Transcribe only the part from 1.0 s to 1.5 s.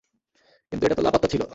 লাপাত্তা ছিল!